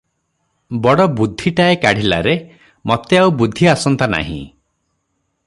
[0.85, 2.33] ବଡ଼ ବୁଦ୍ଧିଟାଏ କାଢ଼ିଲା ରେ!
[2.93, 4.41] ମତେ ଆଉ ବୁଦ୍ଧି ଆସନ୍ତା ନାହିଁ।